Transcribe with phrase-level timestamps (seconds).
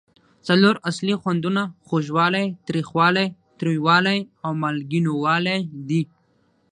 [0.47, 6.03] څلور اصلي خوندونه خوږوالی، تریخوالی، تریوالی او مالګینو والی دي.